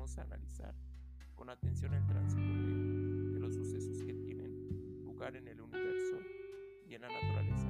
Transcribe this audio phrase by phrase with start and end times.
[0.00, 0.74] debemos analizar
[1.34, 6.16] con atención el tránsito de, los sucesos que tienen lugar en el universo
[6.86, 7.68] y en la naturaleza,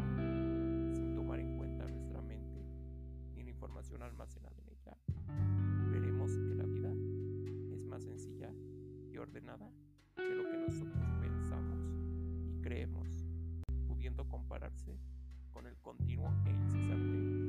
[0.95, 2.65] sin tomar en cuenta nuestra mente
[3.35, 4.97] ni la información almacenada en ella.
[5.91, 6.93] Veremos que la vida
[7.73, 8.53] es más sencilla
[9.11, 9.69] y ordenada
[10.17, 11.81] de lo que nosotros pensamos
[12.47, 13.09] y creemos,
[13.89, 14.97] pudiendo compararse
[15.51, 17.40] con el continuo e incesante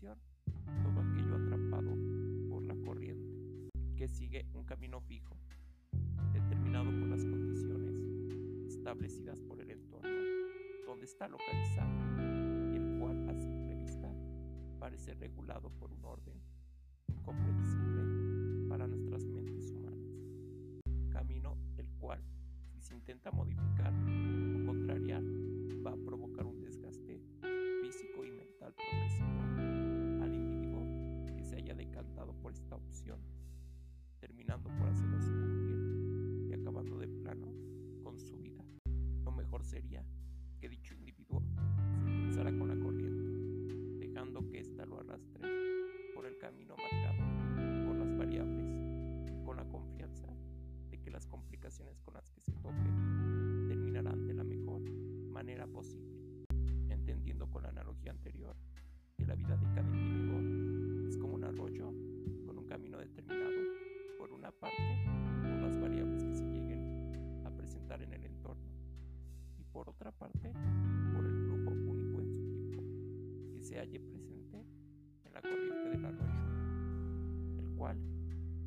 [0.00, 1.94] todo aquello atrapado
[2.48, 5.36] por la corriente, que sigue un camino fijo,
[6.32, 8.00] determinado por las condiciones
[8.66, 10.08] establecidas por el entorno
[10.86, 11.92] donde está localizado,
[12.72, 14.10] y el cual a simple vista
[14.78, 16.40] parece regulado por un orden
[17.08, 20.08] incomprensible para nuestras mentes humanas.
[21.10, 22.22] Camino el cual,
[22.66, 23.92] si se intenta modificar
[34.32, 37.52] terminando por hacerlo sucumbir y acabando de plano
[38.02, 38.64] con su vida.
[39.24, 40.02] Lo mejor sería
[40.58, 41.42] que dicho individuo
[42.02, 45.42] se impulsara con la corriente, dejando que ésta lo arrastre
[46.14, 48.64] por el camino marcado por las variables,
[49.44, 50.28] con la confianza
[50.90, 52.90] de que las complicaciones con las que se tope
[53.68, 54.80] terminarán de la mejor
[55.30, 56.46] manera posible,
[56.88, 58.56] entendiendo con la analogía anterior
[59.18, 60.41] que la vida de cada individuo
[64.52, 64.98] parte
[65.42, 68.70] por las variables que se lleguen a presentar en el entorno.
[69.58, 70.52] Y por otra parte
[71.14, 72.82] por el flujo único en su tipo
[73.52, 74.64] que se halle presente
[75.24, 77.98] en la corriente del arroyo, el cual,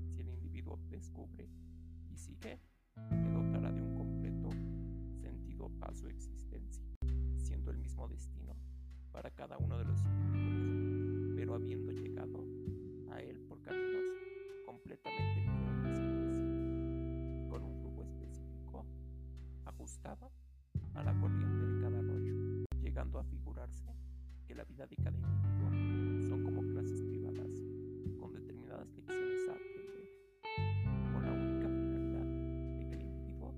[0.09, 1.49] si el individuo descubre
[2.09, 2.59] y sigue,
[3.11, 4.49] le dotará de un completo
[5.21, 6.83] sentido a su existencia,
[7.37, 8.55] siendo el mismo destino
[9.11, 12.45] para cada uno de los individuos, pero habiendo llegado
[13.11, 14.03] a él por caminos
[14.65, 15.54] completamente
[24.75, 27.63] vida de cada individuo son como clases privadas
[28.19, 30.09] con determinadas lecciones a aprender,
[31.13, 33.55] con la única finalidad de que el individuo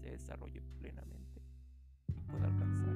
[0.00, 1.42] se desarrolle plenamente
[2.14, 2.94] y pueda alcanzar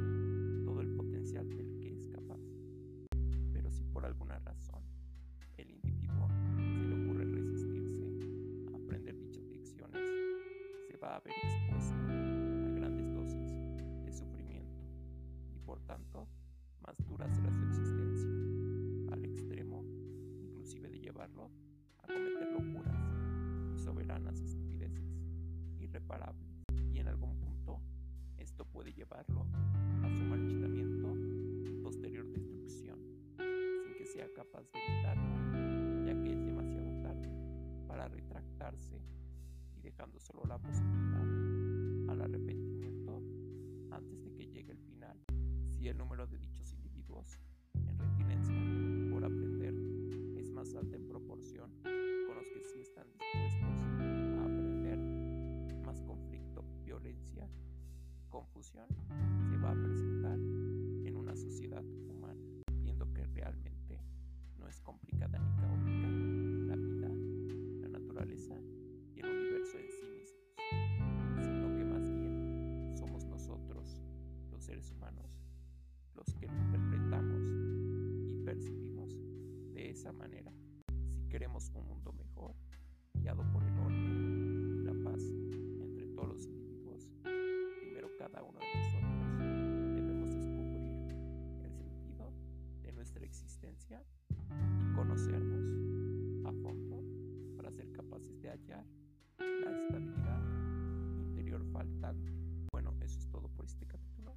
[0.64, 2.38] todo el potencial del que es capaz.
[3.52, 4.84] Pero si por alguna razón
[5.56, 8.04] el individuo se le ocurre resistirse
[8.72, 10.08] a aprender dichas lecciones,
[10.86, 13.50] se va a ver expuesto a grandes dosis
[14.04, 14.80] de sufrimiento
[15.52, 16.28] y por tanto
[16.86, 17.63] más duras de
[24.14, 25.04] y soberanas estupideces
[25.80, 26.64] irreparables.
[26.92, 27.80] Y en algún punto
[28.38, 29.47] esto puede llevarlo
[30.02, 31.14] a su marchitamiento
[31.69, 32.98] y posterior destrucción,
[33.36, 37.28] sin que sea capaz de evitarlo, ya que es demasiado tarde
[37.88, 39.00] para retractarse
[39.76, 43.22] y dejando solo la posibilidad al arrepentimiento
[43.91, 45.19] antes de que llegue el final.
[45.66, 47.38] Si el número de dichos individuos
[47.75, 48.53] en retinencia
[58.34, 58.88] confusión
[59.48, 62.42] se va a presentar en una sociedad humana,
[62.82, 64.00] viendo que realmente
[64.58, 66.08] no es complicada ni caótica
[66.66, 67.08] la vida,
[67.80, 68.56] la naturaleza
[69.14, 74.02] y el universo en sí mismos, sino que más bien somos nosotros,
[74.50, 75.30] los seres humanos,
[76.16, 77.40] los que lo interpretamos
[78.32, 79.16] y percibimos
[79.74, 80.52] de esa manera.
[81.12, 82.56] Si queremos un mundo mejor,
[93.14, 94.02] nuestra existencia
[94.97, 97.05] conocernos a fondo
[97.56, 98.84] para ser capaces de hallar
[99.38, 100.43] la estabilidad
[101.28, 102.32] interior faltante.
[102.72, 104.34] Bueno, eso es todo por este capítulo.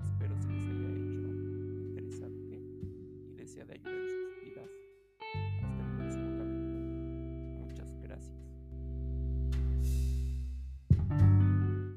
[0.00, 1.28] Espero se les haya hecho
[1.88, 2.62] interesante
[3.30, 3.97] y desea de ayudar